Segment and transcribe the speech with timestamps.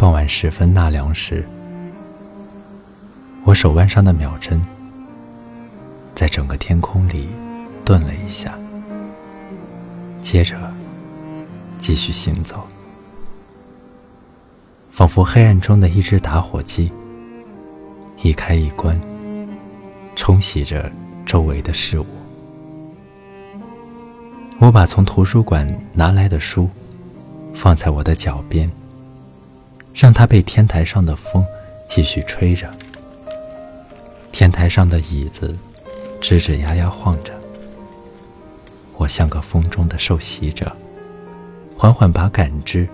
[0.00, 1.44] 傍晚时分纳凉时，
[3.44, 4.58] 我手腕上的秒针
[6.14, 7.28] 在整个天空里
[7.84, 8.58] 顿了一下，
[10.22, 10.56] 接着
[11.78, 12.66] 继续行走，
[14.90, 16.90] 仿佛黑暗中的一只打火机，
[18.22, 18.98] 一开一关，
[20.16, 20.90] 冲洗着
[21.26, 22.06] 周围的事物。
[24.60, 26.70] 我把从图书馆拿来的书
[27.52, 28.66] 放在我的脚边，
[29.94, 31.44] 让它被天台上的风
[31.88, 32.70] 继续吹着。
[34.32, 35.56] 天台上的椅子
[36.20, 37.32] 吱吱呀呀晃着，
[38.96, 40.70] 我像个风中的受袭者，
[41.76, 42.88] 缓缓把感知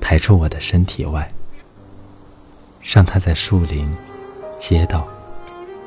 [0.00, 1.32] 抬出我的身体外，
[2.82, 3.88] 让它在树林、
[4.58, 5.06] 街道、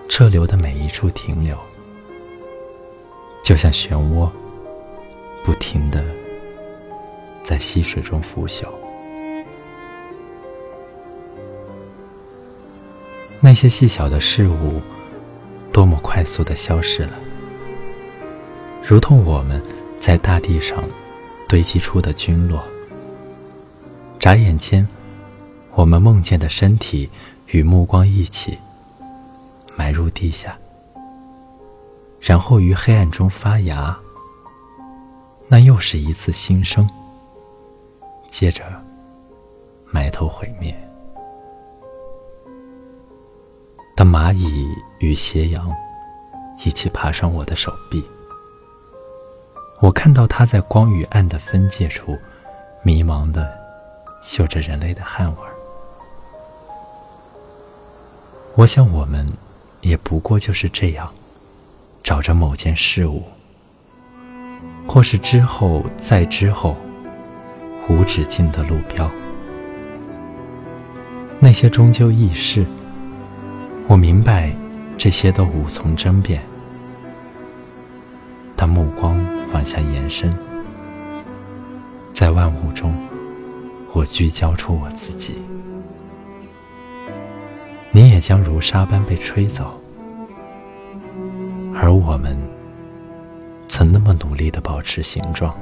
[0.10, 1.58] 车流的每一处停留，
[3.44, 4.30] 就像漩涡。
[5.44, 6.04] 不停的
[7.44, 8.66] 在溪水中腐朽，
[13.46, 14.82] 那些细小的事物
[15.72, 17.12] 多么快速的消失了，
[18.82, 19.62] 如同我们
[20.00, 20.84] 在大地上
[21.48, 22.64] 堆积出的菌落。
[24.20, 24.88] 眨眼间，
[25.74, 27.08] 我们梦见的身体
[27.50, 28.58] 与目光一起
[29.78, 30.58] 埋入地下，
[32.20, 33.96] 然后于黑暗中发芽。
[35.48, 36.90] 那又是一次新生，
[38.28, 38.64] 接着
[39.92, 40.76] 埋头毁灭。
[44.16, 45.76] 蚂蚁与斜阳
[46.64, 48.02] 一起爬上我的手臂，
[49.82, 52.18] 我看到它在光与暗的分界处，
[52.82, 53.54] 迷茫的
[54.24, 55.52] 嗅着人类的汗味儿。
[58.56, 59.28] 我想，我们
[59.82, 61.14] 也不过就是这样，
[62.02, 63.22] 找着某件事物。
[64.88, 66.78] 或是之后再之后，
[67.90, 69.12] 无止境的路标，
[71.38, 72.66] 那些终究易逝。
[73.88, 74.52] 我明白，
[74.98, 76.42] 这些都无从争辩。
[78.56, 79.24] 当目光
[79.54, 80.32] 往下延伸，
[82.14, 82.96] 在万物中，
[83.94, 85.42] 我聚焦出我自己，
[87.92, 89.80] 你也将如沙般被吹走，
[91.74, 92.38] 而我们。
[93.68, 95.54] 曾那么努力的保持形状。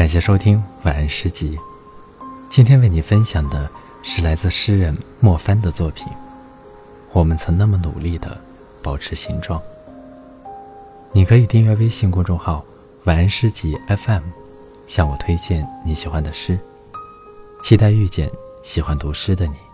[0.00, 1.58] 感谢收听晚安诗集。
[2.48, 3.68] 今天为你分享的
[4.02, 6.06] 是来自诗人莫帆的作品。
[7.12, 8.40] 我们曾那么努力的
[8.82, 9.60] 保持形状。
[11.12, 12.64] 你可以订阅微信公众号
[13.04, 14.22] “晚安诗集 FM”，
[14.86, 16.58] 向我推荐你喜欢的诗。
[17.62, 18.30] 期待遇见
[18.62, 19.69] 喜欢读诗的你。